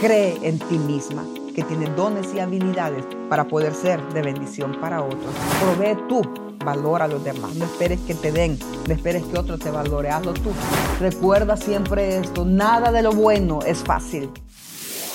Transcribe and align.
Cree 0.00 0.38
en 0.40 0.58
ti 0.58 0.78
misma, 0.78 1.26
que 1.54 1.62
tienes 1.62 1.94
dones 1.94 2.32
y 2.34 2.40
habilidades 2.40 3.04
para 3.28 3.46
poder 3.46 3.74
ser 3.74 4.02
de 4.14 4.22
bendición 4.22 4.80
para 4.80 5.02
otros. 5.02 5.34
Provee 5.60 5.94
tú 6.08 6.22
valor 6.64 7.02
a 7.02 7.06
los 7.06 7.22
demás. 7.22 7.54
No 7.56 7.66
esperes 7.66 8.00
que 8.06 8.14
te 8.14 8.32
den, 8.32 8.58
no 8.88 8.94
esperes 8.94 9.22
que 9.24 9.38
otro 9.38 9.58
te 9.58 9.70
valore, 9.70 10.08
hazlo 10.08 10.32
tú. 10.32 10.52
Recuerda 11.00 11.58
siempre 11.58 12.16
esto, 12.16 12.46
nada 12.46 12.90
de 12.92 13.02
lo 13.02 13.12
bueno 13.12 13.58
es 13.66 13.80
fácil. 13.80 14.30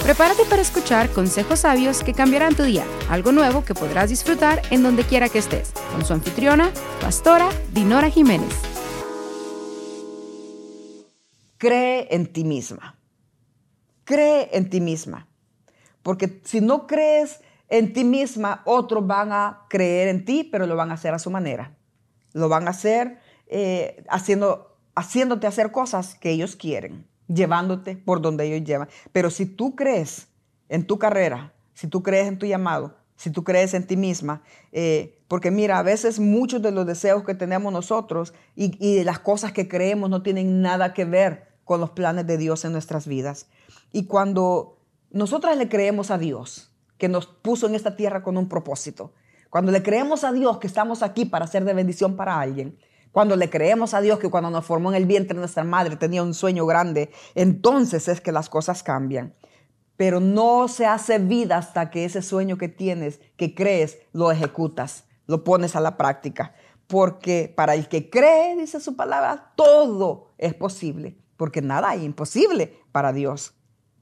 Prepárate 0.04 0.46
para 0.46 0.62
escuchar 0.62 1.10
consejos 1.10 1.62
sabios 1.62 2.04
que 2.04 2.14
cambiarán 2.14 2.54
tu 2.54 2.62
día, 2.62 2.84
algo 3.10 3.32
nuevo 3.32 3.66
que 3.66 3.74
podrás 3.74 4.12
disfrutar 4.12 4.62
en 4.70 4.84
donde 4.84 5.04
quiera 5.04 5.30
que 5.30 5.40
estés, 5.40 5.72
con 5.94 6.06
su 6.06 6.14
anfitriona, 6.14 6.70
pastora 7.02 7.50
Dinora 7.74 8.12
Jiménez. 8.12 8.54
Cree 11.58 12.08
en 12.12 12.32
ti 12.32 12.44
misma. 12.44 12.95
Cree 14.06 14.50
en 14.54 14.70
ti 14.70 14.80
misma. 14.80 15.28
Porque 16.02 16.40
si 16.44 16.62
no 16.62 16.88
crees 16.88 17.42
en 17.68 17.94
ti 17.94 18.04
misma, 18.04 18.62
otros 18.66 19.06
van 19.06 19.32
a 19.32 19.66
creer 19.70 20.08
en 20.08 20.24
ti, 20.24 20.48
pero 20.50 20.68
lo 20.68 20.76
van 20.76 20.92
a 20.92 20.94
hacer 20.94 21.14
a 21.14 21.20
su 21.20 21.32
manera. 21.32 21.76
Lo 22.32 22.48
van 22.48 22.68
a 22.68 22.72
hacer 22.72 23.20
eh, 23.48 24.04
haciendo, 24.10 24.78
haciéndote 24.94 25.48
hacer 25.48 25.72
cosas 25.72 26.16
que 26.16 26.30
ellos 26.30 26.56
quieren, 26.56 27.08
llevándote 27.28 27.98
por 27.98 28.22
donde 28.22 28.46
ellos 28.46 28.68
llevan. 28.68 28.88
Pero 29.12 29.30
si 29.30 29.46
tú 29.46 29.76
crees 29.76 30.28
en 30.70 30.86
tu 30.86 31.00
carrera, 31.00 31.54
si 31.74 31.88
tú 31.88 32.04
crees 32.04 32.28
en 32.28 32.38
tu 32.38 32.46
llamado, 32.46 32.98
si 33.16 33.32
tú 33.32 33.44
crees 33.44 33.74
en 33.74 33.88
ti 33.88 33.98
misma, 33.98 34.44
eh, 34.72 35.24
porque 35.28 35.50
mira, 35.50 35.80
a 35.80 35.84
veces 35.84 36.20
muchos 36.20 36.62
de 36.62 36.72
los 36.72 36.86
deseos 36.86 37.24
que 37.24 37.34
tenemos 37.34 37.74
nosotros 37.74 38.34
y, 38.56 38.78
y 38.86 39.04
las 39.04 39.20
cosas 39.20 39.54
que 39.54 39.68
creemos 39.68 40.10
no 40.10 40.22
tienen 40.22 40.62
nada 40.62 40.94
que 40.94 41.06
ver 41.06 41.55
con 41.66 41.82
los 41.82 41.90
planes 41.90 42.26
de 42.26 42.38
Dios 42.38 42.64
en 42.64 42.72
nuestras 42.72 43.08
vidas. 43.08 43.48
Y 43.92 44.06
cuando 44.06 44.78
nosotras 45.10 45.58
le 45.58 45.68
creemos 45.68 46.12
a 46.12 46.18
Dios, 46.18 46.72
que 46.98 47.10
nos 47.10 47.26
puso 47.26 47.68
en 47.68 47.76
esta 47.76 47.98
tierra 47.98 48.24
con 48.24 48.38
un 48.38 48.48
propósito, 48.48 49.14
cuando 49.50 49.72
le 49.72 49.84
creemos 49.84 50.24
a 50.24 50.32
Dios 50.32 50.60
que 50.60 50.68
estamos 50.68 51.04
aquí 51.04 51.26
para 51.26 51.48
ser 51.48 51.66
de 51.66 51.74
bendición 51.74 52.16
para 52.16 52.40
alguien, 52.40 52.78
cuando 53.12 53.36
le 53.36 53.50
creemos 53.50 53.94
a 53.94 54.02
Dios 54.02 54.20
que 54.20 54.30
cuando 54.30 54.50
nos 54.50 54.66
formó 54.66 54.90
en 54.90 54.96
el 54.96 55.06
vientre 55.06 55.38
nuestra 55.38 55.64
madre 55.64 55.96
tenía 55.96 56.24
un 56.24 56.34
sueño 56.34 56.66
grande, 56.66 57.12
entonces 57.34 58.08
es 58.08 58.22
que 58.22 58.32
las 58.32 58.50
cosas 58.50 58.84
cambian. 58.84 59.34
Pero 59.98 60.20
no 60.20 60.68
se 60.68 60.86
hace 60.86 61.20
vida 61.20 61.58
hasta 61.58 61.90
que 61.90 62.04
ese 62.04 62.22
sueño 62.22 62.58
que 62.58 62.68
tienes, 62.68 63.22
que 63.38 63.56
crees, 63.56 64.00
lo 64.12 64.32
ejecutas, 64.32 65.06
lo 65.26 65.46
pones 65.46 65.78
a 65.78 65.80
la 65.80 65.96
práctica. 65.96 66.54
Porque 66.88 67.52
para 67.56 67.74
el 67.76 67.88
que 67.88 68.10
cree, 68.10 68.58
dice 68.58 68.82
su 68.82 68.98
palabra, 68.98 69.54
todo 69.56 70.34
es 70.38 70.54
posible 70.54 71.18
porque 71.38 71.62
nada 71.62 71.90
hay 71.90 72.04
imposible 72.04 72.80
para 72.92 73.14
Dios. 73.14 73.54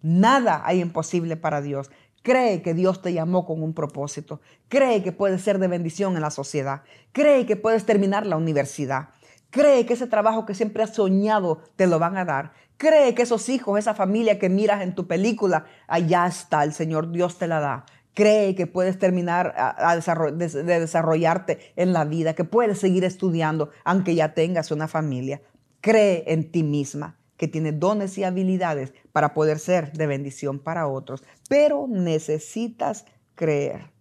Nada 0.02 0.62
hay 0.66 0.82
imposible 0.82 1.38
para 1.38 1.62
Dios. 1.62 1.90
Cree 2.24 2.62
que 2.62 2.74
Dios 2.74 3.02
te 3.02 3.14
llamó 3.14 3.46
con 3.46 3.62
un 3.62 3.74
propósito. 3.74 4.42
Cree 4.70 5.04
que 5.04 5.12
puedes 5.12 5.42
ser 5.42 5.60
de 5.60 5.68
bendición 5.68 6.16
en 6.16 6.22
la 6.22 6.32
sociedad. 6.32 6.84
Cree 7.12 7.46
que 7.46 7.58
puedes 7.58 7.86
terminar 7.86 8.26
la 8.26 8.38
universidad. 8.38 9.10
Cree 9.50 9.86
que 9.86 9.94
ese 9.94 10.08
trabajo 10.08 10.46
que 10.46 10.56
siempre 10.56 10.84
has 10.84 10.96
soñado 10.96 11.62
te 11.76 11.86
lo 11.86 12.00
van 12.00 12.18
a 12.18 12.26
dar. 12.26 12.54
Cree 12.78 13.14
que 13.14 13.24
esos 13.24 13.50
hijos, 13.50 13.78
esa 13.78 13.94
familia 13.94 14.40
que 14.40 14.50
miras 14.50 14.82
en 14.82 14.96
tu 14.96 15.06
película, 15.06 15.66
allá 15.88 16.26
está, 16.26 16.64
el 16.64 16.74
Señor 16.74 17.12
Dios 17.12 17.38
te 17.38 17.48
la 17.48 17.60
da. 17.60 17.86
Cree 18.14 18.56
que 18.56 18.68
puedes 18.68 19.00
terminar 19.00 19.54
a, 19.58 19.96
de 19.96 20.80
desarrollarte 20.80 21.74
en 21.76 21.94
la 21.94 22.06
vida, 22.06 22.36
que 22.36 22.44
puedes 22.44 22.80
seguir 22.80 23.04
estudiando 23.04 23.70
aunque 23.84 24.16
ya 24.16 24.34
tengas 24.34 24.72
una 24.72 24.88
familia. 24.88 25.42
Cree 25.82 26.24
en 26.28 26.52
ti 26.52 26.64
misma 26.64 27.18
que 27.38 27.48
tiene 27.48 27.72
dones 27.72 28.18
y 28.18 28.24
habilidades 28.24 28.94
para 29.12 29.34
poder 29.34 29.60
ser 29.60 29.94
de 29.94 30.08
bendición 30.08 30.60
para 30.60 30.88
otros, 30.88 31.24
pero 31.50 31.88
necesitas 31.88 33.06
creer. 33.36 33.92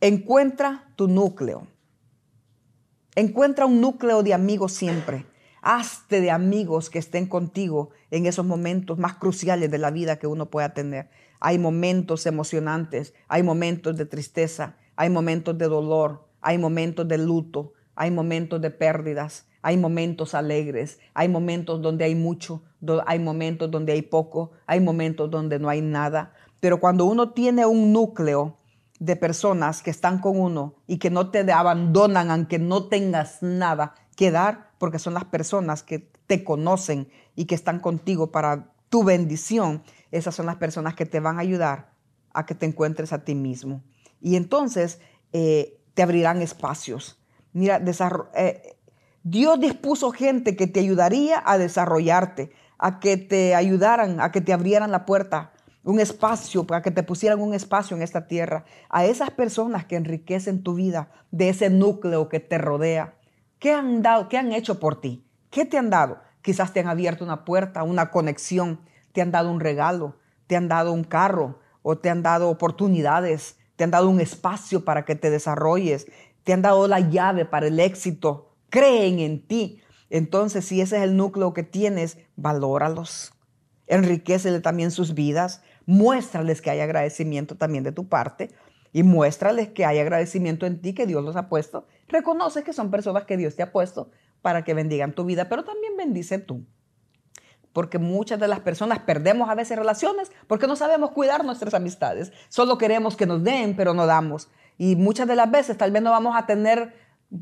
Encuentra 0.00 0.92
tu 0.96 1.08
núcleo. 1.08 1.66
Encuentra 3.14 3.66
un 3.66 3.80
núcleo 3.80 4.22
de 4.22 4.34
amigos 4.34 4.72
siempre. 4.72 5.24
Hazte 5.62 6.20
de 6.20 6.30
amigos 6.30 6.90
que 6.90 6.98
estén 6.98 7.26
contigo 7.26 7.90
en 8.10 8.26
esos 8.26 8.44
momentos 8.44 8.98
más 8.98 9.14
cruciales 9.14 9.70
de 9.70 9.78
la 9.78 9.90
vida 9.90 10.18
que 10.18 10.26
uno 10.26 10.50
pueda 10.50 10.74
tener. 10.74 11.08
Hay 11.40 11.58
momentos 11.58 12.26
emocionantes, 12.26 13.14
hay 13.28 13.42
momentos 13.42 13.96
de 13.96 14.04
tristeza, 14.04 14.76
hay 14.96 15.08
momentos 15.08 15.56
de 15.56 15.68
dolor, 15.68 16.28
hay 16.42 16.58
momentos 16.58 17.08
de 17.08 17.16
luto, 17.16 17.72
hay 17.96 18.10
momentos 18.10 18.60
de 18.60 18.70
pérdidas, 18.70 19.46
hay 19.62 19.76
momentos 19.76 20.34
alegres, 20.34 20.98
hay 21.14 21.28
momentos 21.28 21.80
donde 21.80 22.04
hay 22.04 22.14
mucho, 22.14 22.62
hay 23.06 23.18
momentos 23.18 23.70
donde 23.70 23.92
hay 23.92 24.02
poco, 24.02 24.52
hay 24.66 24.80
momentos 24.80 25.30
donde 25.30 25.58
no 25.58 25.68
hay 25.68 25.80
nada. 25.80 26.34
Pero 26.60 26.80
cuando 26.80 27.04
uno 27.06 27.30
tiene 27.30 27.64
un 27.66 27.92
núcleo 27.92 28.58
de 28.98 29.16
personas 29.16 29.82
que 29.82 29.90
están 29.90 30.18
con 30.18 30.38
uno 30.38 30.74
y 30.86 30.98
que 30.98 31.10
no 31.10 31.30
te 31.30 31.50
abandonan 31.50 32.30
aunque 32.30 32.58
no 32.58 32.88
tengas 32.88 33.42
nada 33.42 33.94
que 34.16 34.30
dar, 34.30 34.70
porque 34.78 34.98
son 34.98 35.14
las 35.14 35.24
personas 35.24 35.82
que 35.82 36.10
te 36.26 36.44
conocen 36.44 37.08
y 37.34 37.46
que 37.46 37.54
están 37.54 37.80
contigo 37.80 38.30
para 38.30 38.72
tu 38.88 39.02
bendición, 39.02 39.82
esas 40.10 40.34
son 40.34 40.46
las 40.46 40.56
personas 40.56 40.94
que 40.94 41.06
te 41.06 41.20
van 41.20 41.38
a 41.38 41.40
ayudar 41.40 41.92
a 42.32 42.46
que 42.46 42.54
te 42.54 42.66
encuentres 42.66 43.12
a 43.12 43.24
ti 43.24 43.34
mismo. 43.34 43.82
Y 44.20 44.36
entonces 44.36 45.00
eh, 45.32 45.80
te 45.94 46.02
abrirán 46.02 46.42
espacios. 46.42 47.18
Mira, 47.54 47.80
eh, 48.34 48.76
Dios 49.22 49.60
dispuso 49.60 50.10
gente 50.10 50.56
que 50.56 50.66
te 50.66 50.80
ayudaría 50.80 51.40
a 51.46 51.56
desarrollarte, 51.56 52.50
a 52.78 52.98
que 52.98 53.16
te 53.16 53.54
ayudaran, 53.54 54.20
a 54.20 54.32
que 54.32 54.40
te 54.40 54.52
abrieran 54.52 54.90
la 54.90 55.06
puerta, 55.06 55.52
un 55.84 56.00
espacio, 56.00 56.64
para 56.64 56.82
que 56.82 56.90
te 56.90 57.04
pusieran 57.04 57.40
un 57.40 57.54
espacio 57.54 57.96
en 57.96 58.02
esta 58.02 58.26
tierra. 58.26 58.64
A 58.88 59.04
esas 59.04 59.30
personas 59.30 59.84
que 59.84 59.94
enriquecen 59.94 60.64
tu 60.64 60.74
vida, 60.74 61.10
de 61.30 61.48
ese 61.48 61.70
núcleo 61.70 62.28
que 62.28 62.40
te 62.40 62.58
rodea. 62.58 63.14
¿Qué 63.60 63.72
han 63.72 64.02
dado? 64.02 64.28
¿Qué 64.28 64.36
han 64.36 64.52
hecho 64.52 64.80
por 64.80 65.00
ti? 65.00 65.24
¿Qué 65.50 65.64
te 65.64 65.78
han 65.78 65.90
dado? 65.90 66.18
Quizás 66.42 66.72
te 66.72 66.80
han 66.80 66.88
abierto 66.88 67.24
una 67.24 67.44
puerta, 67.44 67.84
una 67.84 68.10
conexión, 68.10 68.80
te 69.12 69.22
han 69.22 69.30
dado 69.30 69.52
un 69.52 69.60
regalo, 69.60 70.16
te 70.48 70.56
han 70.56 70.66
dado 70.66 70.92
un 70.92 71.04
carro 71.04 71.60
o 71.82 71.96
te 71.96 72.10
han 72.10 72.22
dado 72.22 72.50
oportunidades, 72.50 73.56
te 73.76 73.84
han 73.84 73.92
dado 73.92 74.08
un 74.08 74.20
espacio 74.20 74.84
para 74.84 75.04
que 75.04 75.14
te 75.14 75.30
desarrolles, 75.30 76.06
te 76.44 76.52
han 76.52 76.62
dado 76.62 76.86
la 76.86 77.00
llave 77.00 77.44
para 77.44 77.66
el 77.66 77.80
éxito 77.80 78.54
creen 78.74 79.20
en 79.20 79.46
ti. 79.46 79.80
Entonces, 80.10 80.64
si 80.64 80.80
ese 80.80 80.96
es 80.96 81.04
el 81.04 81.16
núcleo 81.16 81.54
que 81.54 81.62
tienes, 81.62 82.18
valóralos. 82.34 83.32
Enriquecele 83.86 84.58
también 84.58 84.90
sus 84.90 85.14
vidas. 85.14 85.62
Muéstrales 85.86 86.60
que 86.60 86.70
hay 86.70 86.80
agradecimiento 86.80 87.56
también 87.56 87.84
de 87.84 87.92
tu 87.92 88.08
parte 88.08 88.50
y 88.92 89.04
muéstrales 89.04 89.68
que 89.68 89.84
hay 89.84 90.00
agradecimiento 90.00 90.66
en 90.66 90.80
ti, 90.80 90.92
que 90.92 91.06
Dios 91.06 91.22
los 91.22 91.36
ha 91.36 91.48
puesto. 91.48 91.86
Reconoce 92.08 92.64
que 92.64 92.72
son 92.72 92.90
personas 92.90 93.26
que 93.26 93.36
Dios 93.36 93.54
te 93.54 93.62
ha 93.62 93.70
puesto 93.70 94.10
para 94.42 94.64
que 94.64 94.74
bendigan 94.74 95.14
tu 95.14 95.24
vida, 95.24 95.48
pero 95.48 95.62
también 95.62 95.96
bendice 95.96 96.38
tú. 96.38 96.66
Porque 97.72 97.98
muchas 97.98 98.40
de 98.40 98.48
las 98.48 98.60
personas 98.60 99.00
perdemos 99.00 99.50
a 99.50 99.54
veces 99.54 99.78
relaciones 99.78 100.32
porque 100.48 100.66
no 100.66 100.74
sabemos 100.74 101.12
cuidar 101.12 101.44
nuestras 101.44 101.74
amistades. 101.74 102.32
Solo 102.48 102.76
queremos 102.76 103.16
que 103.16 103.26
nos 103.26 103.44
den, 103.44 103.76
pero 103.76 103.94
no 103.94 104.06
damos. 104.06 104.48
Y 104.78 104.96
muchas 104.96 105.28
de 105.28 105.36
las 105.36 105.50
veces 105.50 105.76
tal 105.78 105.90
vez 105.92 106.02
no 106.02 106.10
vamos 106.10 106.36
a 106.36 106.46
tener 106.46 106.94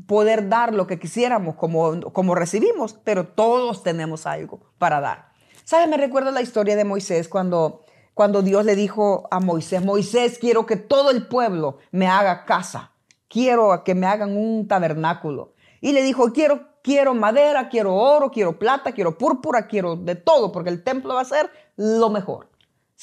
poder 0.07 0.49
dar 0.49 0.73
lo 0.73 0.87
que 0.87 0.99
quisiéramos 0.99 1.55
como, 1.55 2.01
como 2.13 2.35
recibimos, 2.35 2.93
pero 3.03 3.27
todos 3.27 3.83
tenemos 3.83 4.25
algo 4.25 4.59
para 4.77 4.99
dar. 4.99 5.33
¿Sabes? 5.63 5.87
Me 5.87 5.97
recuerdo 5.97 6.31
la 6.31 6.41
historia 6.41 6.75
de 6.75 6.83
Moisés 6.83 7.29
cuando, 7.29 7.85
cuando 8.13 8.41
Dios 8.41 8.65
le 8.65 8.75
dijo 8.75 9.27
a 9.31 9.39
Moisés, 9.39 9.83
Moisés, 9.83 10.37
quiero 10.39 10.65
que 10.65 10.75
todo 10.75 11.11
el 11.11 11.27
pueblo 11.27 11.77
me 11.91 12.07
haga 12.07 12.45
casa, 12.45 12.91
quiero 13.27 13.83
que 13.83 13.95
me 13.95 14.07
hagan 14.07 14.35
un 14.35 14.67
tabernáculo. 14.67 15.53
Y 15.79 15.91
le 15.91 16.01
dijo, 16.01 16.31
quiero, 16.31 16.67
quiero 16.81 17.13
madera, 17.13 17.69
quiero 17.69 17.95
oro, 17.95 18.31
quiero 18.31 18.57
plata, 18.57 18.91
quiero 18.91 19.17
púrpura, 19.17 19.67
quiero 19.67 19.95
de 19.95 20.15
todo, 20.15 20.51
porque 20.51 20.69
el 20.69 20.83
templo 20.83 21.15
va 21.15 21.21
a 21.21 21.25
ser 21.25 21.49
lo 21.75 22.09
mejor. 22.09 22.49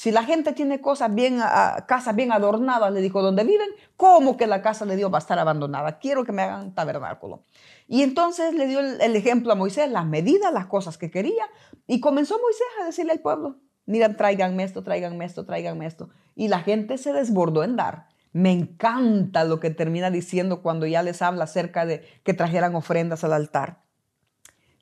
Si 0.01 0.09
la 0.09 0.23
gente 0.23 0.53
tiene 0.53 0.81
cosas 0.81 1.13
bien, 1.13 1.37
casas 1.85 2.15
bien 2.15 2.31
adornadas, 2.31 2.91
le 2.91 3.01
dijo, 3.01 3.21
donde 3.21 3.43
viven, 3.43 3.69
¿cómo 3.95 4.35
que 4.35 4.47
la 4.47 4.63
casa 4.63 4.83
de 4.87 4.95
Dios 4.95 5.13
va 5.13 5.19
a 5.19 5.21
estar 5.21 5.37
abandonada? 5.37 5.99
Quiero 5.99 6.25
que 6.25 6.31
me 6.31 6.41
hagan 6.41 6.73
tabernáculo. 6.73 7.43
Y 7.87 8.01
entonces 8.01 8.55
le 8.55 8.65
dio 8.65 8.79
el, 8.79 9.15
ejemplo 9.15 9.53
a 9.53 9.55
Moisés, 9.55 9.91
las 9.91 10.07
medidas, 10.07 10.51
las 10.51 10.65
cosas 10.65 10.97
que 10.97 11.11
quería, 11.11 11.43
y 11.85 11.99
comenzó 11.99 12.39
Moisés 12.39 12.65
a 12.81 12.85
decirle 12.85 13.11
al 13.11 13.19
pueblo, 13.19 13.59
miren, 13.85 14.17
tráiganme 14.17 14.63
esto, 14.63 14.81
tráiganme 14.81 15.23
esto, 15.23 15.45
tráiganme 15.45 15.85
esto. 15.85 16.09
Y 16.33 16.47
la 16.47 16.61
gente 16.61 16.97
se 16.97 17.13
desbordó 17.13 17.63
en 17.63 17.75
dar. 17.75 18.07
Me 18.33 18.51
encanta 18.51 19.43
lo 19.43 19.59
que 19.59 19.69
termina 19.69 20.09
diciendo 20.09 20.63
cuando 20.63 20.87
ya 20.87 21.03
les 21.03 21.21
habla 21.21 21.43
acerca 21.43 21.85
de 21.85 22.03
que 22.23 22.33
trajeran 22.33 22.73
ofrendas 22.73 23.23
al 23.23 23.33
altar. 23.33 23.83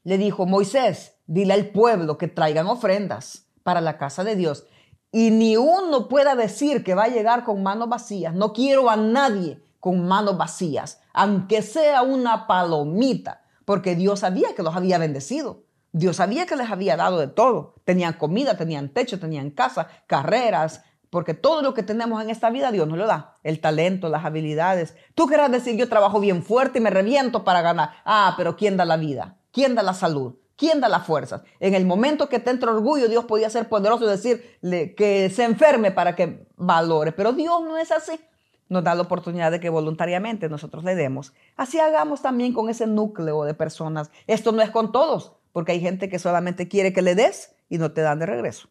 Le 0.05 0.17
dijo, 0.17 0.45
Moisés, 0.45 1.17
dile 1.27 1.55
al 1.55 1.71
pueblo 1.71 2.17
que 2.17 2.29
traigan 2.29 2.67
ofrendas 2.67 3.49
para 3.63 3.81
la 3.81 3.97
casa 3.97 4.23
de 4.23 4.37
Dios 4.37 4.65
y 5.11 5.31
ni 5.31 5.57
uno 5.57 6.07
pueda 6.07 6.35
decir 6.35 6.83
que 6.83 6.95
va 6.95 7.05
a 7.05 7.09
llegar 7.09 7.43
con 7.43 7.63
manos 7.63 7.89
vacías. 7.89 8.33
No 8.33 8.53
quiero 8.53 8.89
a 8.89 8.95
nadie 8.95 9.61
con 9.79 10.07
manos 10.07 10.37
vacías, 10.37 11.01
aunque 11.13 11.61
sea 11.61 12.01
una 12.01 12.47
palomita, 12.47 13.41
porque 13.65 13.95
Dios 13.95 14.19
sabía 14.19 14.53
que 14.55 14.63
los 14.63 14.75
había 14.75 14.97
bendecido. 14.97 15.63
Dios 15.91 16.17
sabía 16.17 16.45
que 16.45 16.55
les 16.55 16.69
había 16.69 16.95
dado 16.95 17.17
de 17.17 17.27
todo. 17.27 17.75
Tenían 17.83 18.13
comida, 18.13 18.57
tenían 18.57 18.89
techo, 18.89 19.19
tenían 19.19 19.49
casa, 19.49 19.87
carreras, 20.05 20.83
porque 21.09 21.33
todo 21.33 21.63
lo 21.63 21.73
que 21.73 21.81
tenemos 21.81 22.21
en 22.21 22.29
esta 22.29 22.51
vida 22.51 22.71
Dios 22.71 22.87
nos 22.87 22.97
lo 22.97 23.07
da. 23.07 23.35
El 23.43 23.59
talento, 23.59 24.09
las 24.09 24.25
habilidades. 24.25 24.95
Tú 25.15 25.27
querrás 25.27 25.51
decir, 25.51 25.75
yo 25.75 25.89
trabajo 25.89 26.19
bien 26.19 26.43
fuerte 26.43 26.77
y 26.77 26.81
me 26.81 26.91
reviento 26.91 27.43
para 27.43 27.61
ganar. 27.61 27.91
Ah, 28.05 28.35
pero 28.37 28.55
¿quién 28.55 28.77
da 28.77 28.85
la 28.85 28.97
vida? 28.97 29.37
¿Quién 29.51 29.73
da 29.73 29.81
la 29.81 29.95
salud? 29.95 30.35
¿Quién 30.59 30.81
da 30.81 30.89
las 30.89 31.07
fuerzas? 31.07 31.41
En 31.59 31.73
el 31.73 31.85
momento 31.85 32.29
que 32.29 32.39
te 32.39 32.51
entra 32.51 32.71
orgullo, 32.71 33.07
Dios 33.07 33.25
podía 33.25 33.49
ser 33.49 33.69
poderoso 33.69 34.03
y 34.05 34.09
decirle 34.09 34.93
que 34.93 35.29
se 35.29 35.45
enferme 35.45 35.91
para 35.91 36.15
que 36.15 36.45
valore. 36.57 37.13
Pero 37.13 37.33
Dios 37.33 37.63
no 37.63 37.77
es 37.77 37.91
así. 37.91 38.19
Nos 38.67 38.83
da 38.83 38.93
la 38.93 39.03
oportunidad 39.03 39.51
de 39.51 39.59
que 39.59 39.69
voluntariamente 39.69 40.49
nosotros 40.49 40.83
le 40.83 40.95
demos. 40.95 41.33
Así 41.55 41.79
hagamos 41.79 42.21
también 42.21 42.53
con 42.53 42.69
ese 42.69 42.85
núcleo 42.85 43.45
de 43.45 43.53
personas. 43.53 44.11
Esto 44.27 44.51
no 44.51 44.61
es 44.61 44.69
con 44.69 44.91
todos, 44.91 45.31
porque 45.53 45.71
hay 45.71 45.79
gente 45.79 46.09
que 46.09 46.19
solamente 46.19 46.67
quiere 46.67 46.93
que 46.93 47.01
le 47.01 47.15
des 47.15 47.55
y 47.69 47.77
no 47.77 47.93
te 47.93 48.01
dan 48.01 48.19
de 48.19 48.25
regreso 48.25 48.69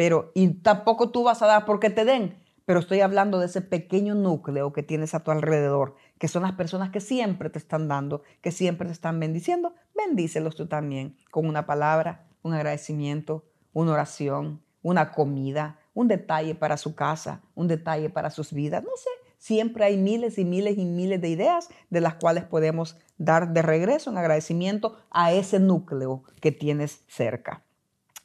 pero 0.00 0.32
y 0.34 0.48
tampoco 0.48 1.10
tú 1.10 1.24
vas 1.24 1.42
a 1.42 1.46
dar 1.46 1.66
porque 1.66 1.90
te 1.90 2.06
den. 2.06 2.42
Pero 2.64 2.80
estoy 2.80 3.02
hablando 3.02 3.38
de 3.38 3.44
ese 3.44 3.60
pequeño 3.60 4.14
núcleo 4.14 4.72
que 4.72 4.82
tienes 4.82 5.12
a 5.12 5.22
tu 5.22 5.30
alrededor, 5.30 5.94
que 6.20 6.28
son 6.28 6.42
las 6.42 6.52
personas 6.52 6.90
que 6.90 7.00
siempre 7.00 7.48
te 7.48 7.58
están 7.58 7.88
dando, 7.88 8.22
que 8.42 8.52
siempre 8.52 8.86
te 8.86 8.92
están 8.92 9.18
bendiciendo. 9.18 9.74
Bendícelos 9.96 10.54
tú 10.54 10.66
también 10.66 11.16
con 11.30 11.46
una 11.46 11.64
palabra, 11.64 12.26
un 12.42 12.52
agradecimiento, 12.52 13.46
una 13.72 13.92
oración, 13.92 14.62
una 14.82 15.12
comida, 15.12 15.78
un 15.94 16.08
detalle 16.08 16.54
para 16.54 16.76
su 16.76 16.94
casa, 16.94 17.40
un 17.54 17.68
detalle 17.68 18.10
para 18.10 18.28
sus 18.28 18.52
vidas. 18.52 18.84
No 18.84 18.90
sé, 18.96 19.08
siempre 19.38 19.86
hay 19.86 19.96
miles 19.96 20.36
y 20.36 20.44
miles 20.44 20.76
y 20.76 20.84
miles 20.84 21.22
de 21.22 21.30
ideas 21.30 21.70
de 21.88 22.02
las 22.02 22.16
cuales 22.16 22.44
podemos 22.44 22.98
dar 23.16 23.54
de 23.54 23.62
regreso 23.62 24.10
un 24.10 24.18
agradecimiento 24.18 24.98
a 25.10 25.32
ese 25.32 25.58
núcleo 25.58 26.24
que 26.42 26.52
tienes 26.52 27.00
cerca. 27.08 27.64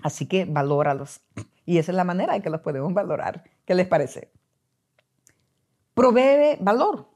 Así 0.03 0.27
que 0.27 0.43
valóralos. 0.43 1.21
Y 1.65 1.77
esa 1.77 1.93
es 1.93 1.95
la 1.95 2.03
manera 2.03 2.35
en 2.35 2.41
que 2.41 2.49
los 2.49 2.59
podemos 2.59 2.93
valorar. 2.93 3.45
¿Qué 3.63 3.73
les 3.73 3.87
parece? 3.87 4.33
Provee 5.93 6.57
valor. 6.59 7.14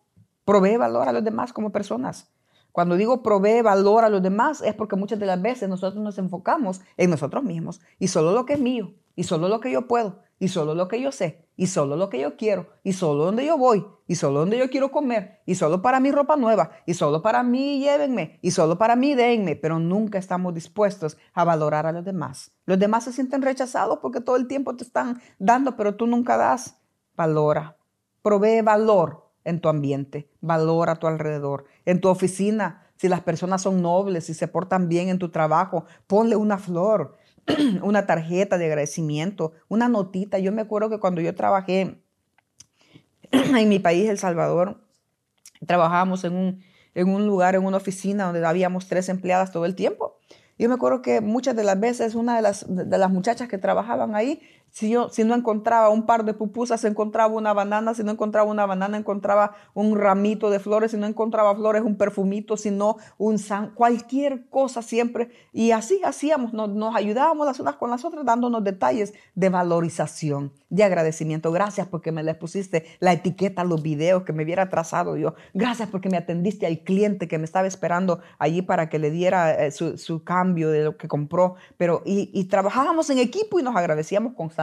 Provee 0.49 0.77
valor 0.77 1.07
a 1.07 1.13
los 1.13 1.23
demás 1.23 1.53
como 1.53 1.71
personas. 1.71 2.27
Cuando 2.71 2.95
digo 2.95 3.21
provee 3.21 3.61
valor 3.61 4.03
a 4.03 4.09
los 4.09 4.23
demás 4.23 4.63
es 4.63 4.73
porque 4.73 4.95
muchas 4.95 5.19
de 5.19 5.27
las 5.27 5.39
veces 5.39 5.69
nosotros 5.69 6.01
nos 6.03 6.17
enfocamos 6.17 6.81
en 6.97 7.11
nosotros 7.11 7.43
mismos 7.43 7.81
y 7.99 8.07
solo 8.07 8.31
lo 8.31 8.47
que 8.47 8.53
es 8.53 8.59
mío 8.59 8.95
y 9.15 9.25
solo 9.25 9.47
lo 9.47 9.59
que 9.59 9.69
yo 9.69 9.87
puedo 9.87 10.23
y 10.39 10.47
solo 10.47 10.73
lo 10.73 10.87
que 10.87 10.99
yo 10.99 11.11
sé, 11.11 11.45
y 11.55 11.67
solo 11.67 11.97
lo 11.97 12.09
que 12.09 12.19
yo 12.19 12.35
quiero, 12.35 12.69
y 12.81 12.93
solo 12.93 13.25
donde 13.25 13.45
yo 13.45 13.59
voy, 13.59 13.85
y 14.07 14.15
solo 14.15 14.39
donde 14.39 14.57
yo 14.57 14.71
quiero 14.71 14.89
comer, 14.89 15.41
y 15.45 15.53
solo 15.53 15.83
para 15.83 15.99
mi 15.99 16.11
ropa 16.11 16.35
nueva, 16.37 16.71
y 16.87 16.95
solo 16.95 17.21
para 17.21 17.43
mí 17.43 17.81
llévenme, 17.81 18.39
y 18.41 18.51
solo 18.51 18.77
para 18.77 18.95
mí 18.95 19.13
denme, 19.13 19.55
pero 19.55 19.77
nunca 19.77 20.17
estamos 20.17 20.53
dispuestos 20.55 21.17
a 21.33 21.43
valorar 21.43 21.85
a 21.85 21.91
los 21.91 22.05
demás. 22.05 22.53
Los 22.65 22.79
demás 22.79 23.03
se 23.03 23.11
sienten 23.11 23.41
rechazados 23.41 23.99
porque 24.01 24.21
todo 24.21 24.37
el 24.37 24.47
tiempo 24.47 24.75
te 24.75 24.85
están 24.85 25.21
dando, 25.37 25.75
pero 25.75 25.95
tú 25.95 26.07
nunca 26.07 26.37
das. 26.37 26.79
Valora, 27.17 27.75
provee 28.23 28.61
valor 28.61 29.28
en 29.49 29.59
tu 29.59 29.69
ambiente, 29.69 30.29
valora 30.41 30.93
a 30.93 30.95
tu 30.95 31.07
alrededor, 31.07 31.65
en 31.85 32.01
tu 32.01 32.09
oficina. 32.09 32.85
Si 32.95 33.07
las 33.07 33.21
personas 33.21 33.61
son 33.61 33.81
nobles, 33.81 34.25
si 34.25 34.33
se 34.33 34.47
portan 34.47 34.89
bien 34.89 35.09
en 35.09 35.19
tu 35.19 35.29
trabajo, 35.29 35.85
ponle 36.07 36.35
una 36.35 36.57
flor, 36.57 37.17
una 37.81 38.05
tarjeta 38.05 38.57
de 38.57 38.65
agradecimiento, 38.65 39.53
una 39.67 39.87
notita. 39.87 40.39
Yo 40.39 40.51
me 40.51 40.61
acuerdo 40.61 40.89
que 40.89 40.99
cuando 40.99 41.21
yo 41.21 41.33
trabajé 41.35 42.01
en 43.31 43.69
mi 43.69 43.79
país, 43.79 44.09
El 44.09 44.17
Salvador, 44.17 44.81
trabajábamos 45.65 46.23
en 46.23 46.33
un, 46.33 46.63
en 46.95 47.09
un 47.09 47.25
lugar, 47.25 47.55
en 47.55 47.65
una 47.65 47.77
oficina 47.77 48.25
donde 48.25 48.45
habíamos 48.45 48.87
tres 48.87 49.09
empleadas 49.09 49.51
todo 49.51 49.65
el 49.65 49.75
tiempo. 49.75 50.19
Yo 50.57 50.67
me 50.67 50.75
acuerdo 50.75 51.01
que 51.01 51.21
muchas 51.21 51.55
de 51.55 51.63
las 51.63 51.79
veces 51.79 52.15
una 52.15 52.35
de 52.35 52.41
las, 52.41 52.65
de 52.67 52.97
las 52.97 53.09
muchachas 53.09 53.47
que 53.47 53.57
trabajaban 53.57 54.13
ahí 54.13 54.41
si, 54.71 54.89
yo, 54.89 55.09
si 55.09 55.23
no 55.23 55.35
encontraba 55.35 55.89
un 55.89 56.05
par 56.05 56.23
de 56.25 56.33
pupusas, 56.33 56.83
encontraba 56.85 57.33
una 57.33 57.53
banana. 57.53 57.93
Si 57.93 58.03
no 58.03 58.11
encontraba 58.11 58.49
una 58.49 58.65
banana, 58.65 58.97
encontraba 58.97 59.55
un 59.73 59.97
ramito 59.97 60.49
de 60.49 60.59
flores. 60.59 60.91
Si 60.91 60.97
no 60.97 61.07
encontraba 61.07 61.55
flores, 61.55 61.81
un 61.81 61.97
perfumito. 61.97 62.55
Si 62.55 62.71
no, 62.71 62.97
un 63.17 63.39
san, 63.39 63.71
cualquier 63.73 64.47
cosa 64.49 64.81
siempre. 64.81 65.31
Y 65.51 65.71
así 65.71 66.01
hacíamos, 66.03 66.53
nos, 66.53 66.69
nos 66.69 66.95
ayudábamos 66.95 67.47
las 67.47 67.59
unas 67.59 67.75
con 67.75 67.89
las 67.89 68.05
otras, 68.05 68.25
dándonos 68.25 68.63
detalles 68.63 69.13
de 69.35 69.49
valorización, 69.49 70.53
de 70.69 70.83
agradecimiento. 70.83 71.51
Gracias 71.51 71.87
porque 71.87 72.11
me 72.11 72.23
le 72.23 72.35
pusiste 72.35 72.85
la 72.99 73.13
etiqueta 73.13 73.63
a 73.63 73.65
los 73.65 73.81
videos 73.81 74.23
que 74.23 74.33
me 74.33 74.43
hubiera 74.43 74.69
trazado 74.69 75.17
yo. 75.17 75.33
Gracias 75.53 75.89
porque 75.89 76.09
me 76.09 76.17
atendiste 76.17 76.67
al 76.67 76.79
cliente 76.79 77.27
que 77.27 77.37
me 77.37 77.45
estaba 77.45 77.67
esperando 77.67 78.19
allí 78.37 78.61
para 78.61 78.89
que 78.89 78.99
le 78.99 79.09
diera 79.09 79.65
eh, 79.65 79.71
su, 79.71 79.97
su, 79.97 80.23
cambio 80.23 80.69
de 80.69 80.83
lo 80.83 80.97
que 80.97 81.07
compró. 81.07 81.55
Pero, 81.77 82.01
y, 82.05 82.29
y 82.33 82.45
trabajábamos 82.45 83.09
en 83.09 83.17
equipo 83.17 83.59
y 83.59 83.63
nos 83.63 83.75
agradecíamos 83.75 84.33
constantemente 84.33 84.58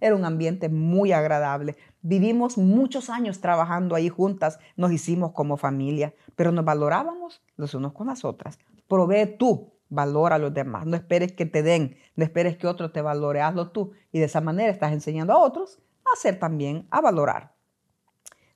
Era 0.00 0.16
un 0.16 0.24
ambiente 0.24 0.68
muy 0.68 1.12
agradable. 1.12 1.76
Vivimos 2.02 2.58
muchos 2.58 3.10
años 3.10 3.40
trabajando 3.40 3.94
ahí 3.94 4.08
juntas, 4.08 4.58
nos 4.76 4.92
hicimos 4.92 5.32
como 5.32 5.56
familia, 5.56 6.14
pero 6.34 6.52
nos 6.52 6.64
valorábamos 6.64 7.42
los 7.56 7.74
unos 7.74 7.92
con 7.92 8.08
las 8.08 8.24
otras. 8.24 8.58
Provee 8.88 9.36
tú 9.38 9.72
valor 9.88 10.32
a 10.32 10.38
los 10.38 10.52
demás. 10.52 10.86
No 10.86 10.96
esperes 10.96 11.32
que 11.32 11.46
te 11.46 11.62
den, 11.62 11.96
no 12.16 12.24
esperes 12.24 12.56
que 12.56 12.66
otro 12.66 12.90
te 12.90 13.02
valore, 13.02 13.40
hazlo 13.42 13.70
tú. 13.70 13.92
Y 14.10 14.18
de 14.18 14.24
esa 14.24 14.40
manera 14.40 14.72
estás 14.72 14.92
enseñando 14.92 15.32
a 15.32 15.38
otros 15.38 15.80
a 16.04 16.14
hacer 16.14 16.38
también, 16.38 16.86
a 16.90 17.00
valorar 17.00 17.54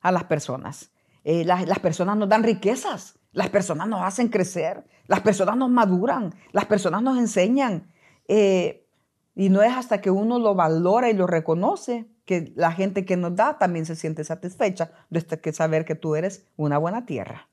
a 0.00 0.12
las 0.12 0.24
personas. 0.24 0.92
Eh, 1.24 1.44
las, 1.44 1.66
las, 1.66 1.78
personas 1.78 2.16
nos 2.16 2.28
dan 2.28 2.42
riquezas, 2.42 3.18
las 3.32 3.50
personas 3.50 3.88
nos 3.88 4.02
hacen 4.02 4.28
crecer, 4.28 4.84
las 5.06 5.20
personas 5.20 5.56
nos 5.56 5.70
maduran, 5.70 6.34
las 6.52 6.64
personas 6.66 7.02
nos 7.02 7.18
enseñan. 7.18 7.92
Eh, 8.28 8.85
y 9.36 9.50
no 9.50 9.62
es 9.62 9.76
hasta 9.76 10.00
que 10.00 10.10
uno 10.10 10.38
lo 10.38 10.54
valora 10.54 11.10
y 11.10 11.12
lo 11.12 11.26
reconoce 11.26 12.06
que 12.24 12.52
la 12.56 12.72
gente 12.72 13.04
que 13.04 13.18
nos 13.18 13.36
da 13.36 13.58
también 13.58 13.84
se 13.84 13.94
siente 13.94 14.24
satisfecha 14.24 14.90
de 15.10 15.22
que 15.24 15.52
saber 15.52 15.84
que 15.84 15.94
tú 15.94 16.16
eres 16.16 16.46
una 16.56 16.78
buena 16.78 17.04
tierra. 17.04 17.48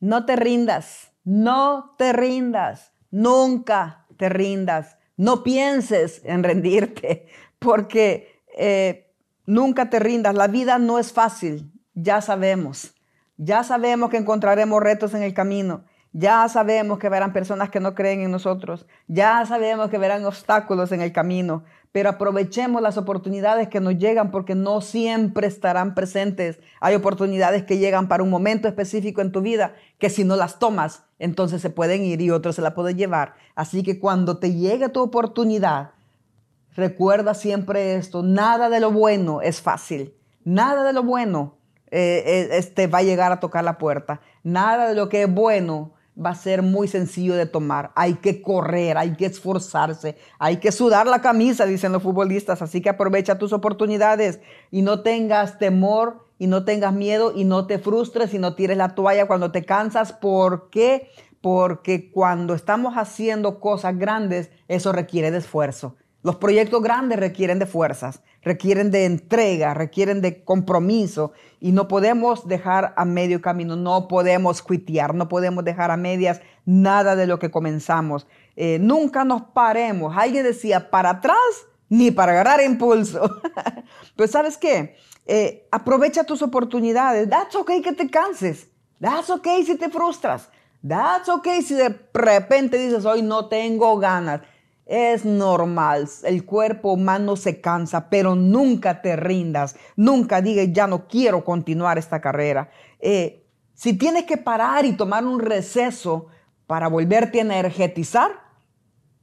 No 0.00 0.24
te 0.24 0.34
rindas, 0.34 1.12
no 1.24 1.94
te 1.98 2.14
rindas, 2.14 2.92
nunca 3.10 4.06
te 4.16 4.30
rindas. 4.30 4.96
No 5.18 5.42
pienses 5.42 6.22
en 6.24 6.42
rendirte, 6.42 7.26
porque 7.58 8.42
eh, 8.56 9.12
nunca 9.44 9.90
te 9.90 9.98
rindas. 9.98 10.34
La 10.34 10.46
vida 10.46 10.78
no 10.78 10.98
es 10.98 11.12
fácil, 11.12 11.70
ya 11.94 12.22
sabemos. 12.22 12.94
Ya 13.36 13.62
sabemos 13.62 14.08
que 14.08 14.16
encontraremos 14.16 14.82
retos 14.82 15.12
en 15.12 15.22
el 15.22 15.34
camino. 15.34 15.84
Ya 16.12 16.48
sabemos 16.48 16.98
que 16.98 17.08
verán 17.08 17.32
personas 17.32 17.70
que 17.70 17.80
no 17.80 17.94
creen 17.94 18.20
en 18.20 18.30
nosotros. 18.30 18.86
Ya 19.06 19.44
sabemos 19.46 19.90
que 19.90 19.98
verán 19.98 20.24
obstáculos 20.24 20.90
en 20.92 21.02
el 21.02 21.12
camino. 21.12 21.64
Pero 21.92 22.10
aprovechemos 22.10 22.82
las 22.82 22.96
oportunidades 22.96 23.68
que 23.68 23.80
nos 23.80 23.96
llegan 23.96 24.30
porque 24.30 24.54
no 24.54 24.80
siempre 24.80 25.46
estarán 25.46 25.94
presentes. 25.94 26.60
Hay 26.80 26.94
oportunidades 26.94 27.64
que 27.64 27.78
llegan 27.78 28.08
para 28.08 28.22
un 28.22 28.30
momento 28.30 28.68
específico 28.68 29.20
en 29.20 29.32
tu 29.32 29.40
vida 29.40 29.74
que 29.98 30.10
si 30.10 30.24
no 30.24 30.36
las 30.36 30.58
tomas, 30.58 31.04
entonces 31.18 31.62
se 31.62 31.70
pueden 31.70 32.04
ir 32.04 32.20
y 32.20 32.30
otros 32.30 32.56
se 32.56 32.62
la 32.62 32.74
pueden 32.74 32.96
llevar. 32.96 33.34
Así 33.54 33.82
que 33.82 33.98
cuando 33.98 34.38
te 34.38 34.54
llegue 34.54 34.88
tu 34.90 35.00
oportunidad, 35.00 35.92
recuerda 36.74 37.34
siempre 37.34 37.96
esto. 37.96 38.22
Nada 38.22 38.68
de 38.68 38.80
lo 38.80 38.90
bueno 38.92 39.40
es 39.40 39.60
fácil. 39.60 40.14
Nada 40.44 40.84
de 40.84 40.92
lo 40.92 41.02
bueno 41.02 41.56
eh, 41.90 42.22
eh, 42.24 42.48
este, 42.52 42.86
va 42.86 42.98
a 42.98 43.02
llegar 43.02 43.32
a 43.32 43.40
tocar 43.40 43.64
la 43.64 43.78
puerta. 43.78 44.20
Nada 44.42 44.88
de 44.88 44.94
lo 44.94 45.08
que 45.08 45.22
es 45.22 45.32
bueno 45.32 45.94
va 46.24 46.30
a 46.30 46.34
ser 46.34 46.62
muy 46.62 46.88
sencillo 46.88 47.34
de 47.34 47.46
tomar. 47.46 47.92
Hay 47.94 48.14
que 48.14 48.42
correr, 48.42 48.98
hay 48.98 49.14
que 49.14 49.26
esforzarse, 49.26 50.16
hay 50.38 50.56
que 50.56 50.72
sudar 50.72 51.06
la 51.06 51.20
camisa, 51.20 51.66
dicen 51.66 51.92
los 51.92 52.02
futbolistas. 52.02 52.60
Así 52.62 52.80
que 52.80 52.88
aprovecha 52.88 53.38
tus 53.38 53.52
oportunidades 53.52 54.40
y 54.70 54.82
no 54.82 55.02
tengas 55.02 55.58
temor 55.58 56.26
y 56.38 56.46
no 56.46 56.64
tengas 56.64 56.92
miedo 56.92 57.32
y 57.34 57.44
no 57.44 57.66
te 57.66 57.78
frustres 57.78 58.34
y 58.34 58.38
no 58.38 58.54
tires 58.54 58.76
la 58.76 58.94
toalla 58.94 59.26
cuando 59.26 59.52
te 59.52 59.64
cansas. 59.64 60.12
¿Por 60.12 60.70
qué? 60.70 61.08
Porque 61.40 62.10
cuando 62.10 62.54
estamos 62.54 62.94
haciendo 62.94 63.60
cosas 63.60 63.96
grandes, 63.96 64.50
eso 64.66 64.92
requiere 64.92 65.30
de 65.30 65.38
esfuerzo. 65.38 65.96
Los 66.22 66.36
proyectos 66.36 66.82
grandes 66.82 67.20
requieren 67.20 67.60
de 67.60 67.66
fuerzas, 67.66 68.22
requieren 68.42 68.90
de 68.90 69.04
entrega, 69.04 69.74
requieren 69.74 70.20
de 70.20 70.44
compromiso 70.44 71.32
y 71.60 71.72
no 71.72 71.88
podemos 71.88 72.46
dejar 72.46 72.94
a 72.96 73.04
medio 73.04 73.40
camino, 73.40 73.76
no 73.76 74.08
podemos 74.08 74.62
cuitear, 74.62 75.14
no 75.14 75.28
podemos 75.28 75.64
dejar 75.64 75.90
a 75.90 75.96
medias 75.96 76.40
nada 76.64 77.16
de 77.16 77.26
lo 77.26 77.38
que 77.38 77.50
comenzamos. 77.50 78.26
Eh, 78.56 78.78
nunca 78.80 79.24
nos 79.24 79.42
paremos. 79.42 80.16
Alguien 80.16 80.44
decía, 80.44 80.90
para 80.90 81.10
atrás 81.10 81.38
ni 81.88 82.10
para 82.10 82.32
agarrar 82.32 82.62
impulso. 82.62 83.40
pues 84.16 84.30
sabes 84.30 84.56
qué, 84.56 84.96
eh, 85.26 85.66
aprovecha 85.70 86.24
tus 86.24 86.42
oportunidades. 86.42 87.28
That's 87.28 87.54
okay 87.56 87.82
que 87.82 87.92
te 87.92 88.10
canses. 88.10 88.68
That's 89.00 89.30
okay 89.30 89.64
si 89.64 89.76
te 89.76 89.88
frustras. 89.88 90.48
That's 90.86 91.28
okay 91.28 91.62
si 91.62 91.74
de 91.74 91.94
repente 92.14 92.78
dices, 92.78 93.04
hoy 93.04 93.22
no 93.22 93.48
tengo 93.48 93.98
ganas. 93.98 94.42
Es 94.88 95.26
normal, 95.26 96.08
el 96.24 96.46
cuerpo 96.46 96.94
humano 96.94 97.36
se 97.36 97.60
cansa, 97.60 98.08
pero 98.08 98.34
nunca 98.34 99.02
te 99.02 99.16
rindas, 99.16 99.76
nunca 99.96 100.40
digas, 100.40 100.68
ya 100.72 100.86
no 100.86 101.06
quiero 101.06 101.44
continuar 101.44 101.98
esta 101.98 102.22
carrera. 102.22 102.70
Eh, 102.98 103.44
si 103.74 103.92
tienes 103.92 104.24
que 104.24 104.38
parar 104.38 104.86
y 104.86 104.92
tomar 104.92 105.26
un 105.26 105.40
receso 105.40 106.28
para 106.66 106.88
volverte 106.88 107.38
a 107.38 107.42
energetizar, 107.42 108.30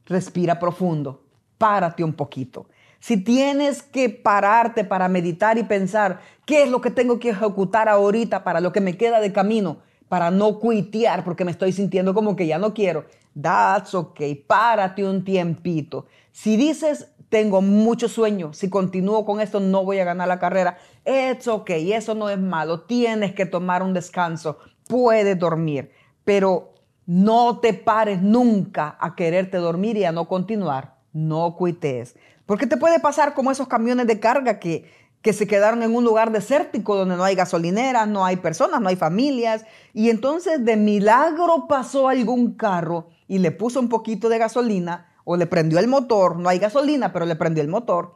respira 0.04 0.60
profundo, 0.60 1.24
párate 1.58 2.04
un 2.04 2.12
poquito. 2.12 2.68
Si 3.00 3.16
tienes 3.16 3.82
que 3.82 4.08
pararte 4.08 4.84
para 4.84 5.08
meditar 5.08 5.58
y 5.58 5.64
pensar 5.64 6.20
qué 6.44 6.62
es 6.62 6.70
lo 6.70 6.80
que 6.80 6.92
tengo 6.92 7.18
que 7.18 7.30
ejecutar 7.30 7.88
ahorita 7.88 8.44
para 8.44 8.60
lo 8.60 8.70
que 8.72 8.80
me 8.80 8.96
queda 8.96 9.20
de 9.20 9.32
camino, 9.32 9.78
para 10.08 10.30
no 10.30 10.60
cuitear 10.60 11.24
porque 11.24 11.44
me 11.44 11.50
estoy 11.50 11.72
sintiendo 11.72 12.14
como 12.14 12.36
que 12.36 12.46
ya 12.46 12.58
no 12.58 12.72
quiero, 12.72 13.04
that's 13.40 13.94
okay, 13.94 14.34
párate 14.34 15.04
un 15.04 15.24
tiempito. 15.24 16.06
Si 16.32 16.56
dices, 16.56 17.12
tengo 17.28 17.60
mucho 17.60 18.08
sueño, 18.08 18.52
si 18.52 18.70
continúo 18.70 19.24
con 19.24 19.40
esto 19.40 19.60
no 19.60 19.84
voy 19.84 19.98
a 19.98 20.04
ganar 20.04 20.28
la 20.28 20.38
carrera, 20.38 20.78
it's 21.04 21.48
okay, 21.48 21.92
eso 21.92 22.14
no 22.14 22.30
es 22.30 22.38
malo, 22.38 22.82
tienes 22.82 23.34
que 23.34 23.46
tomar 23.46 23.82
un 23.82 23.92
descanso, 23.92 24.58
puedes 24.88 25.38
dormir, 25.38 25.90
pero 26.24 26.74
no 27.04 27.60
te 27.60 27.74
pares 27.74 28.22
nunca 28.22 28.96
a 29.00 29.14
quererte 29.14 29.58
dormir 29.58 29.96
y 29.96 30.04
a 30.04 30.12
no 30.12 30.28
continuar, 30.28 30.96
no 31.12 31.56
cuitees. 31.56 32.16
Porque 32.46 32.66
te 32.66 32.76
puede 32.76 33.00
pasar 33.00 33.34
como 33.34 33.50
esos 33.50 33.68
camiones 33.68 34.06
de 34.06 34.20
carga 34.20 34.58
que, 34.60 34.90
que 35.20 35.32
se 35.32 35.46
quedaron 35.46 35.82
en 35.82 35.94
un 35.94 36.04
lugar 36.04 36.30
desértico 36.30 36.96
donde 36.96 37.16
no 37.16 37.24
hay 37.24 37.34
gasolineras, 37.34 38.06
no 38.08 38.24
hay 38.24 38.36
personas, 38.36 38.80
no 38.80 38.88
hay 38.88 38.96
familias. 38.96 39.64
Y 39.92 40.10
entonces 40.10 40.64
de 40.64 40.76
milagro 40.76 41.66
pasó 41.68 42.08
algún 42.08 42.54
carro 42.54 43.08
y 43.28 43.38
le 43.38 43.50
puso 43.50 43.80
un 43.80 43.88
poquito 43.88 44.28
de 44.28 44.38
gasolina 44.38 45.12
o 45.24 45.36
le 45.36 45.46
prendió 45.46 45.78
el 45.78 45.88
motor. 45.88 46.38
No 46.38 46.48
hay 46.48 46.58
gasolina, 46.58 47.12
pero 47.12 47.26
le 47.26 47.36
prendió 47.36 47.62
el 47.62 47.68
motor. 47.68 48.14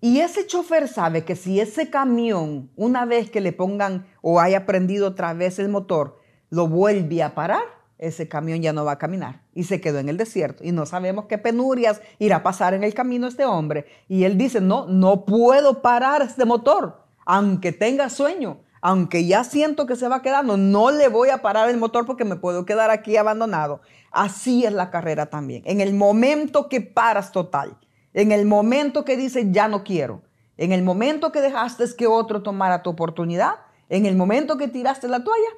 Y 0.00 0.20
ese 0.20 0.46
chofer 0.46 0.88
sabe 0.88 1.24
que 1.24 1.36
si 1.36 1.60
ese 1.60 1.90
camión, 1.90 2.70
una 2.76 3.04
vez 3.04 3.30
que 3.30 3.42
le 3.42 3.52
pongan 3.52 4.06
o 4.22 4.40
haya 4.40 4.64
prendido 4.64 5.08
otra 5.08 5.34
vez 5.34 5.58
el 5.58 5.68
motor, 5.68 6.18
lo 6.48 6.68
vuelve 6.68 7.22
a 7.22 7.34
parar, 7.34 7.64
ese 7.98 8.26
camión 8.26 8.62
ya 8.62 8.72
no 8.72 8.86
va 8.86 8.92
a 8.92 8.98
caminar 8.98 9.42
y 9.52 9.64
se 9.64 9.82
quedó 9.82 9.98
en 9.98 10.08
el 10.08 10.16
desierto 10.16 10.64
y 10.64 10.72
no 10.72 10.86
sabemos 10.86 11.26
qué 11.26 11.36
penurias 11.36 12.00
irá 12.18 12.36
a 12.36 12.42
pasar 12.42 12.72
en 12.72 12.82
el 12.82 12.94
camino 12.94 13.26
este 13.26 13.44
hombre. 13.44 13.84
Y 14.08 14.24
él 14.24 14.38
dice, 14.38 14.62
no, 14.62 14.86
no 14.86 15.26
puedo 15.26 15.82
parar 15.82 16.22
este 16.22 16.46
motor, 16.46 17.04
aunque 17.26 17.72
tenga 17.72 18.08
sueño, 18.08 18.62
aunque 18.80 19.26
ya 19.26 19.44
siento 19.44 19.86
que 19.86 19.96
se 19.96 20.08
va 20.08 20.22
quedando, 20.22 20.56
no 20.56 20.90
le 20.90 21.08
voy 21.08 21.30
a 21.30 21.42
parar 21.42 21.68
el 21.68 21.76
motor 21.76 22.06
porque 22.06 22.24
me 22.24 22.36
puedo 22.36 22.64
quedar 22.64 22.90
aquí 22.90 23.16
abandonado. 23.16 23.80
Así 24.10 24.64
es 24.64 24.72
la 24.72 24.90
carrera 24.90 25.26
también. 25.26 25.62
En 25.66 25.80
el 25.80 25.94
momento 25.94 26.68
que 26.68 26.80
paras 26.80 27.32
total, 27.32 27.76
en 28.14 28.32
el 28.32 28.46
momento 28.46 29.04
que 29.04 29.16
dices, 29.16 29.46
ya 29.50 29.68
no 29.68 29.84
quiero, 29.84 30.22
en 30.56 30.72
el 30.72 30.82
momento 30.82 31.32
que 31.32 31.40
dejaste 31.40 31.84
que 31.96 32.06
otro 32.06 32.42
tomara 32.42 32.82
tu 32.82 32.90
oportunidad, 32.90 33.56
en 33.88 34.06
el 34.06 34.16
momento 34.16 34.56
que 34.56 34.68
tiraste 34.68 35.08
la 35.08 35.24
toalla, 35.24 35.48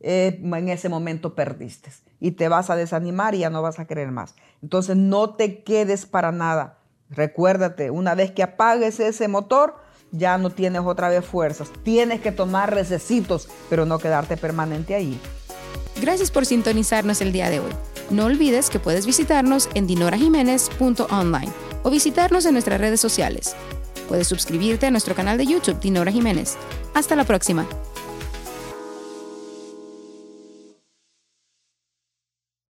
eh, 0.00 0.40
en 0.42 0.68
ese 0.70 0.88
momento 0.88 1.34
perdiste 1.34 1.90
y 2.20 2.32
te 2.32 2.48
vas 2.48 2.70
a 2.70 2.76
desanimar 2.76 3.34
y 3.34 3.40
ya 3.40 3.50
no 3.50 3.62
vas 3.62 3.78
a 3.78 3.86
querer 3.86 4.10
más. 4.10 4.34
Entonces 4.62 4.96
no 4.96 5.34
te 5.34 5.62
quedes 5.62 6.06
para 6.06 6.32
nada. 6.32 6.78
Recuérdate, 7.10 7.90
una 7.90 8.14
vez 8.14 8.30
que 8.30 8.42
apagues 8.42 9.00
ese 9.00 9.28
motor, 9.28 9.76
ya 10.12 10.38
no 10.38 10.50
tienes 10.50 10.82
otra 10.84 11.08
vez 11.08 11.24
fuerzas. 11.24 11.70
Tienes 11.82 12.20
que 12.20 12.32
tomar 12.32 12.74
recesitos, 12.74 13.48
pero 13.68 13.86
no 13.86 13.98
quedarte 13.98 14.36
permanente 14.36 14.94
ahí. 14.94 15.18
Gracias 16.00 16.30
por 16.30 16.46
sintonizarnos 16.46 17.20
el 17.20 17.32
día 17.32 17.50
de 17.50 17.60
hoy. 17.60 17.72
No 18.10 18.24
olvides 18.24 18.70
que 18.70 18.80
puedes 18.80 19.06
visitarnos 19.06 19.68
en 19.74 19.86
dinorajiménez.online 19.86 21.52
o 21.82 21.90
visitarnos 21.90 22.46
en 22.46 22.52
nuestras 22.54 22.80
redes 22.80 23.00
sociales. 23.00 23.54
Puedes 24.08 24.26
suscribirte 24.26 24.86
a 24.86 24.90
nuestro 24.90 25.14
canal 25.14 25.38
de 25.38 25.46
YouTube 25.46 25.78
Dinora 25.80 26.10
Jiménez. 26.10 26.56
Hasta 26.94 27.14
la 27.14 27.24
próxima. 27.24 27.66